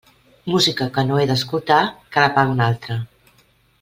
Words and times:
Música 0.53 0.87
que 0.95 1.03
no 1.09 1.19
he 1.19 1.27
d'escoltar, 1.31 1.79
que 2.17 2.25
la 2.25 2.31
pague 2.39 2.57
un 2.57 2.65
altre. 2.71 2.97